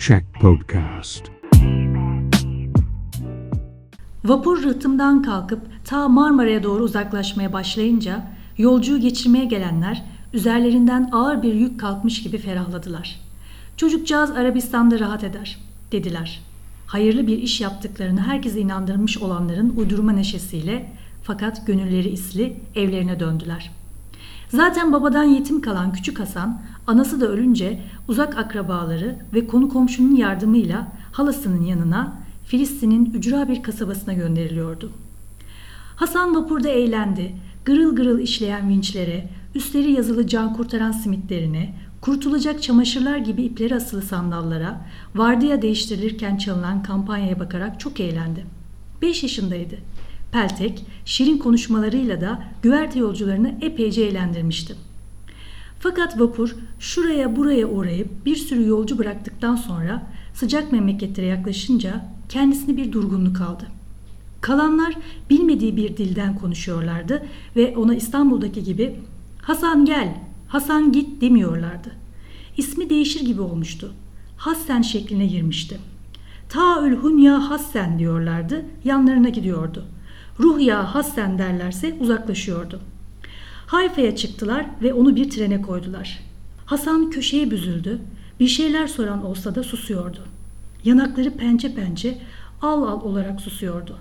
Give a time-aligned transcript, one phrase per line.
[0.00, 1.22] Check Podcast.
[4.24, 8.26] Vapur rıhtımdan kalkıp ta Marmara'ya doğru uzaklaşmaya başlayınca
[8.58, 10.02] yolcuyu geçirmeye gelenler
[10.32, 13.20] üzerlerinden ağır bir yük kalkmış gibi ferahladılar.
[13.76, 15.58] Çocukcağız Arabistan'da rahat eder
[15.92, 16.40] dediler.
[16.86, 20.92] Hayırlı bir iş yaptıklarını herkese inandırmış olanların uydurma neşesiyle
[21.22, 23.79] fakat gönülleri isli evlerine döndüler.
[24.50, 30.92] Zaten babadan yetim kalan küçük Hasan anası da ölünce uzak akrabaları ve konu komşunun yardımıyla
[31.12, 32.12] halasının yanına
[32.46, 34.92] Filistin'in ücra bir kasabasına gönderiliyordu.
[35.96, 37.34] Hasan vapurda eğlendi.
[37.64, 44.80] Gırıl gırıl işleyen vinçlere, üstleri yazılı can kurtaran simitlerine, kurtulacak çamaşırlar gibi ipleri asılı sandallara,
[45.14, 48.46] vardiya değiştirilirken çalınan kampanyaya bakarak çok eğlendi.
[49.02, 49.76] Beş yaşındaydı.
[50.32, 54.74] Peltek, şirin konuşmalarıyla da güverte yolcularını epeyce eğlendirmişti.
[55.78, 62.92] Fakat vapur şuraya buraya uğrayıp bir sürü yolcu bıraktıktan sonra sıcak memleketlere yaklaşınca kendisine bir
[62.92, 63.64] durgunluk aldı.
[64.40, 64.96] Kalanlar
[65.30, 67.22] bilmediği bir dilden konuşuyorlardı
[67.56, 68.96] ve ona İstanbul'daki gibi
[69.42, 70.14] Hasan gel,
[70.48, 71.92] Hasan git demiyorlardı.
[72.56, 73.92] İsmi değişir gibi olmuştu.
[74.36, 75.78] Hassen şekline girmişti.
[76.48, 79.84] Taül Hunya Hassen diyorlardı, yanlarına gidiyordu.
[80.40, 82.80] Ruh ya Hassen derlerse uzaklaşıyordu.
[83.66, 86.20] Hayfa'ya çıktılar ve onu bir trene koydular.
[86.66, 87.98] Hasan köşeye büzüldü.
[88.40, 90.24] Bir şeyler soran olsa da susuyordu.
[90.84, 92.18] Yanakları pençe pençe
[92.62, 93.96] al al olarak susuyordu.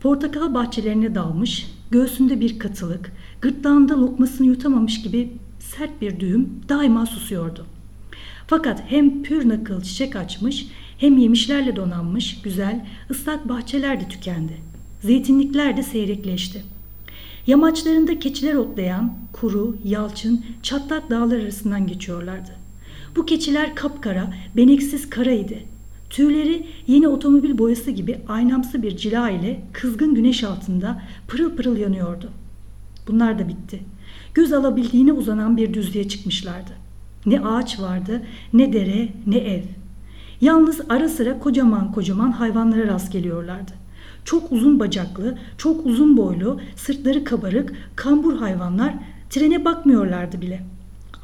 [0.00, 7.66] Portakal bahçelerine dalmış, göğsünde bir katılık, gırtlağında lokmasını yutamamış gibi sert bir düğüm daima susuyordu.
[8.46, 10.66] Fakat hem pür nakıl çiçek açmış
[10.98, 14.69] hem yemişlerle donanmış güzel ıslak bahçeler de tükendi.
[15.00, 16.62] Zeytinlikler de seyrekleşti.
[17.46, 22.50] Yamaçlarında keçiler otlayan kuru, yalçın, çatlak dağlar arasından geçiyorlardı.
[23.16, 25.54] Bu keçiler kapkara, beneksiz karaydı.
[26.10, 32.30] Tüyleri yeni otomobil boyası gibi aynamsı bir cila ile kızgın güneş altında pırıl pırıl yanıyordu.
[33.08, 33.80] Bunlar da bitti.
[34.34, 36.70] Göz alabildiğine uzanan bir düzlüğe çıkmışlardı.
[37.26, 38.22] Ne ağaç vardı,
[38.52, 39.62] ne dere, ne ev.
[40.40, 43.79] Yalnız ara sıra kocaman kocaman hayvanlara rast geliyorlardı.
[44.24, 48.94] Çok uzun bacaklı, çok uzun boylu, sırtları kabarık, kambur hayvanlar
[49.30, 50.60] trene bakmıyorlardı bile.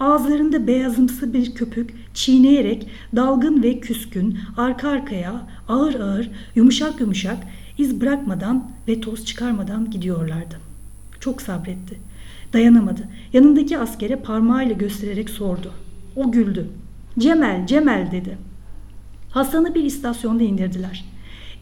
[0.00, 7.38] Ağızlarında beyazımsı bir köpük çiğneyerek dalgın ve küskün arka arkaya ağır ağır yumuşak yumuşak
[7.78, 10.60] iz bırakmadan ve toz çıkarmadan gidiyorlardı.
[11.20, 11.98] Çok sabretti.
[12.52, 13.08] Dayanamadı.
[13.32, 15.72] Yanındaki askere parmağıyla göstererek sordu.
[16.16, 16.66] O güldü.
[17.18, 18.38] Cemel, Cemel dedi.
[19.30, 21.04] Hasan'ı bir istasyonda indirdiler.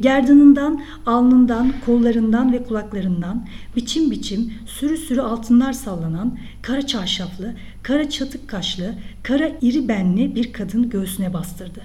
[0.01, 3.47] Gerdanından, alnından, kollarından ve kulaklarından
[3.77, 10.53] biçim biçim sürü sürü altınlar sallanan kara çarşaflı, kara çatık kaşlı, kara iri benli bir
[10.53, 11.83] kadın göğsüne bastırdı.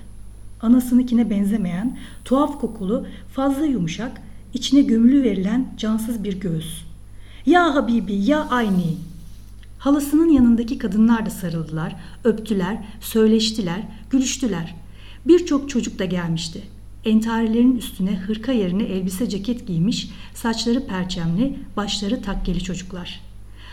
[0.62, 4.22] Anasınınkine benzemeyen, tuhaf kokulu, fazla yumuşak,
[4.54, 6.84] içine gömülü verilen cansız bir göğüs.
[7.46, 8.98] Ya Habibi, ya Ayni.
[9.80, 14.76] Halasının yanındaki kadınlar da sarıldılar, öptüler, söyleştiler, gülüştüler.
[15.28, 16.62] Birçok çocuk da gelmişti.
[17.06, 23.22] Entarilerin üstüne hırka yerine elbise ceket giymiş, saçları perçemli, başları takkeli çocuklar.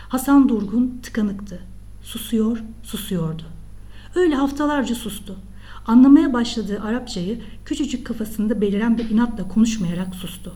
[0.09, 1.59] Hasan Durgun tıkanıktı.
[2.01, 3.43] Susuyor, susuyordu.
[4.15, 5.35] Öyle haftalarca sustu.
[5.87, 10.53] Anlamaya başladığı Arapçayı küçücük kafasında beliren bir inatla konuşmayarak sustu.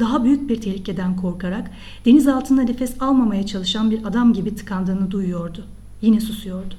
[0.00, 1.70] Daha büyük bir tehlikeden korkarak
[2.04, 5.64] deniz altında nefes almamaya çalışan bir adam gibi tıkandığını duyuyordu.
[6.02, 6.74] Yine susuyordu.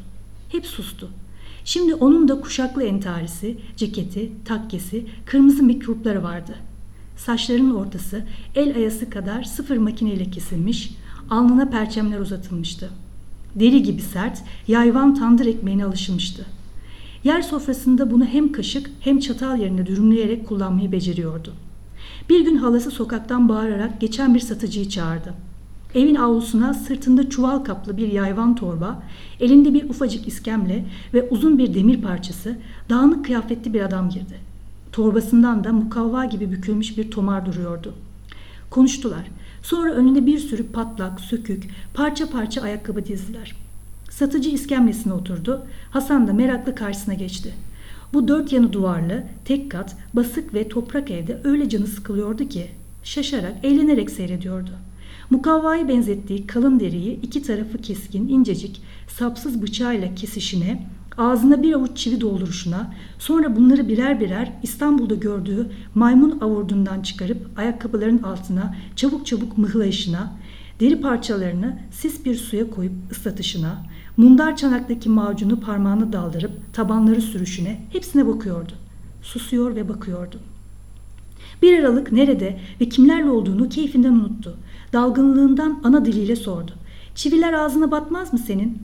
[0.50, 1.10] Hep sustu.
[1.66, 6.56] Şimdi onun da kuşaklı entarisi, ceketi, takkesi, kırmızı mikrupları vardı.
[7.18, 8.24] Saçlarının ortası
[8.56, 10.92] el ayası kadar sıfır makineyle kesilmiş,
[11.30, 12.90] alnına perçemler uzatılmıştı.
[13.56, 16.46] Deri gibi sert, yayvan tandır ekmeğine alışmıştı.
[17.24, 21.54] Yer sofrasında bunu hem kaşık hem çatal yerine dürümleyerek kullanmayı beceriyordu.
[22.30, 25.34] Bir gün halası sokaktan bağırarak geçen bir satıcıyı çağırdı.
[25.96, 29.04] Evin avlusuna sırtında çuval kaplı bir yayvan torba,
[29.40, 32.58] elinde bir ufacık iskemle ve uzun bir demir parçası
[32.90, 34.38] dağınık kıyafetli bir adam girdi.
[34.92, 37.94] Torbasından da mukavva gibi bükülmüş bir tomar duruyordu.
[38.70, 39.24] Konuştular.
[39.64, 43.56] Sonra önüne bir sürü patlak, sökük, parça parça ayakkabı dizdiler.
[44.10, 45.66] Satıcı iskemlesine oturdu.
[45.92, 47.54] Hasan da meraklı karşısına geçti.
[48.14, 52.68] Bu dört yanı duvarlı, tek kat, basık ve toprak evde öyle canı sıkılıyordu ki
[53.04, 54.72] şaşarak, eğlenerek seyrediyordu.
[55.30, 60.88] Mukavvayı benzettiği kalın deriyi iki tarafı keskin, incecik, sapsız bıçağıyla kesişine,
[61.18, 68.24] ağzına bir avuç çivi dolduruşuna, sonra bunları birer birer İstanbul'da gördüğü maymun avurdundan çıkarıp ayakkabıların
[68.24, 70.34] altına çabuk çabuk mıhlayışına,
[70.80, 73.86] deri parçalarını sis bir suya koyup ıslatışına,
[74.18, 78.72] mundar çanaktaki macunu parmağını daldırıp tabanları sürüşüne hepsine bakıyordu.
[79.22, 80.40] Susuyor ve bakıyordu.
[81.62, 84.58] Bir aralık nerede ve kimlerle olduğunu keyfinden unuttu.
[84.94, 86.72] Dalgınlığından ana diliyle sordu.
[87.16, 88.82] Çiviler ağzına batmaz mı senin?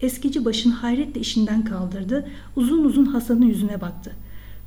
[0.00, 2.28] Eskici başını hayretle işinden kaldırdı.
[2.56, 4.12] Uzun uzun Hasan'ın yüzüne baktı.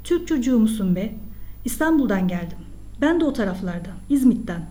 [0.04, 1.16] Türk çocuğu musun be?
[1.66, 2.58] İstanbul'dan geldim.
[3.02, 4.66] Ben de o taraflardan, İzmit'ten.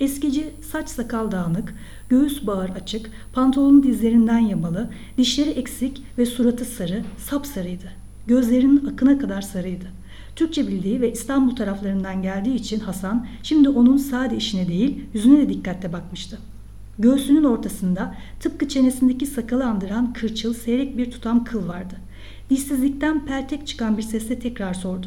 [0.00, 1.74] Eskici saç sakal dağınık,
[2.08, 7.86] göğüs bağır açık, pantolonun dizlerinden yamalı, dişleri eksik ve suratı sarı, sapsarıydı.
[8.26, 9.86] Gözlerinin akına kadar sarıydı.
[10.36, 15.48] Türkçe bildiği ve İstanbul taraflarından geldiği için Hasan şimdi onun sade işine değil yüzüne de
[15.48, 16.38] dikkatle bakmıştı.
[16.98, 21.94] Göğsünün ortasında tıpkı çenesindeki sakalı andıran kırçıl seyrek bir tutam kıl vardı.
[22.50, 25.06] Dişsizlikten peltek çıkan bir sesle tekrar sordu.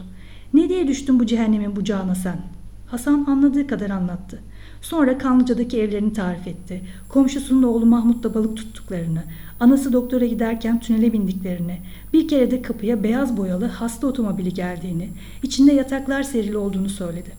[0.54, 2.42] Ne diye düştün bu cehennemin bucağına sen?
[2.88, 4.40] Hasan anladığı kadar anlattı.
[4.82, 6.82] Sonra Kanlıca'daki evlerini tarif etti.
[7.10, 9.24] Komşusunun oğlu Mahmut'la balık tuttuklarını,
[9.60, 11.82] anası doktora giderken tünele bindiklerini,
[12.14, 15.10] bir kere de kapıya beyaz boyalı hasta otomobili geldiğini,
[15.44, 17.32] içinde yataklar serili olduğunu söyledi.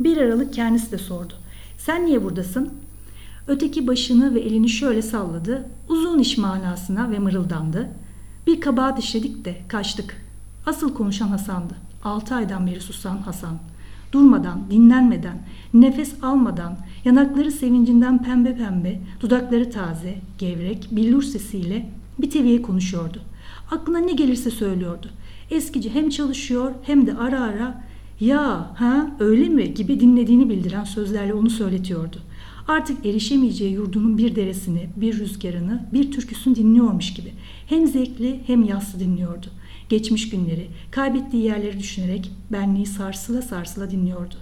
[0.00, 1.32] Bir aralık kendisi de sordu.
[1.78, 2.70] Sen niye buradasın?
[3.48, 7.88] Öteki başını ve elini şöyle salladı, uzun iş manasına ve mırıldandı.
[8.46, 10.24] Bir kabahat işledik de kaçtık.
[10.66, 11.74] Asıl konuşan Hasan'dı.
[12.04, 13.58] Altı aydan beri susan Hasan.
[14.14, 15.38] Durmadan, dinlenmeden,
[15.74, 21.88] nefes almadan, yanakları sevincinden pembe pembe, dudakları taze, gevrek, billur sesiyle
[22.18, 23.20] bir teviye konuşuyordu.
[23.70, 25.10] Aklına ne gelirse söylüyordu.
[25.50, 27.82] Eskici hem çalışıyor hem de ara ara
[28.20, 32.16] ya ha öyle mi gibi dinlediğini bildiren sözlerle onu söyletiyordu.
[32.68, 37.32] Artık erişemeyeceği yurdunun bir deresini, bir rüzgarını, bir türküsünü dinliyormuş gibi.
[37.66, 39.46] Hem zevkli hem yaslı dinliyordu.
[39.88, 44.34] Geçmiş günleri, kaybettiği yerleri düşünerek benliği sarsıla sarsıla dinliyordu.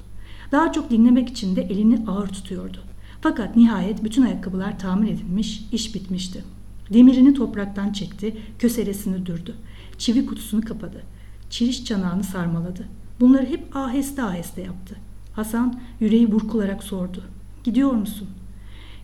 [0.53, 2.79] Daha çok dinlemek için de elini ağır tutuyordu.
[3.21, 6.45] Fakat nihayet bütün ayakkabılar tamir edilmiş, iş bitmişti.
[6.93, 9.55] Demirini topraktan çekti, köseresini dürdü.
[9.99, 11.03] Çivi kutusunu kapadı.
[11.51, 12.89] Çiriş çanağını sarmaladı.
[13.21, 14.97] Bunları hep aheste aheste yaptı.
[15.33, 17.23] Hasan yüreği burkularak sordu.
[17.65, 18.29] Gidiyor musun?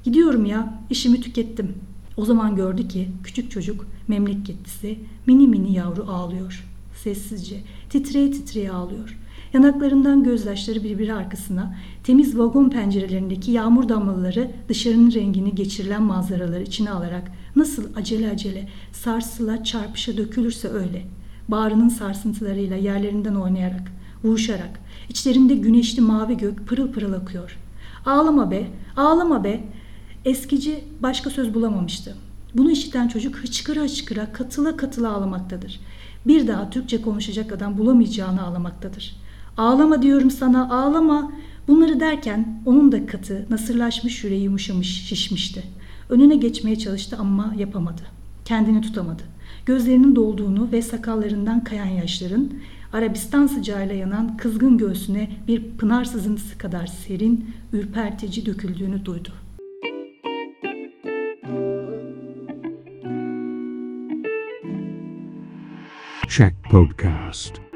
[0.04, 1.74] Gidiyorum ya, işimi tükettim.
[2.18, 6.64] O zaman gördü ki küçük çocuk memleketlisi mini mini yavru ağlıyor.
[6.94, 7.60] Sessizce,
[7.90, 9.18] titreye titreye ağlıyor.
[9.52, 17.32] Yanaklarından gözyaşları birbiri arkasına, temiz vagon pencerelerindeki yağmur damlaları dışarının rengini geçirilen manzaraları içine alarak
[17.56, 21.02] nasıl acele acele sarsıla çarpışa dökülürse öyle.
[21.48, 23.92] Bağrının sarsıntılarıyla yerlerinden oynayarak,
[24.24, 27.58] vuruşarak, içlerinde güneşli mavi gök pırıl pırıl akıyor.
[28.06, 28.66] Ağlama be,
[28.96, 29.60] ağlama be.
[30.24, 32.14] Eskici başka söz bulamamıştı.
[32.54, 35.80] Bunu işiten çocuk hıçkıra hıçkıra katıla katıla ağlamaktadır.
[36.26, 39.16] Bir daha Türkçe konuşacak adam bulamayacağını ağlamaktadır.
[39.56, 41.32] Ağlama diyorum sana ağlama.
[41.68, 45.62] Bunları derken onun da katı, nasırlaşmış yüreği yumuşamış, şişmişti.
[46.08, 48.02] Önüne geçmeye çalıştı ama yapamadı.
[48.44, 49.22] Kendini tutamadı.
[49.66, 52.50] Gözlerinin dolduğunu ve sakallarından kayan yaşların
[52.92, 59.32] Arabistan sıcağıyla yanan kızgın göğsüne bir pınar sızıntısı kadar serin, ürpertici döküldüğünü duydu.
[66.28, 67.67] Check Podcast.